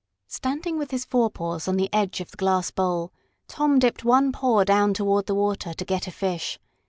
[0.25, 3.13] Standing with his forepaws on the edge of the glass bowl,
[3.47, 6.57] Tom dipped one paw down toward the water to get a fish.